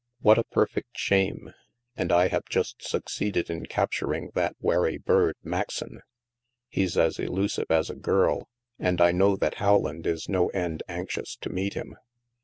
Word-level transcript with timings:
"What 0.23 0.39
a 0.39 0.43
perfect 0.45 0.97
shame! 0.97 1.53
And 1.95 2.11
I 2.11 2.29
have 2.29 2.45
just 2.49 2.81
suc 2.81 3.03
ceeded 3.05 3.51
in 3.51 3.67
capturing 3.67 4.31
that 4.33 4.55
wary 4.59 4.97
bird, 4.97 5.35
Maxon. 5.43 6.01
He's 6.69 6.97
as 6.97 7.19
elusive 7.19 7.69
as 7.69 7.91
a 7.91 7.95
girl, 7.95 8.49
and 8.79 8.99
I 8.99 9.11
know 9.11 9.35
that 9.35 9.57
Howland 9.61 10.07
is 10.07 10.27
no 10.27 10.47
end 10.57 10.81
anxious 10.87 11.35
to 11.41 11.51
meet 11.51 11.75
him." 11.75 11.97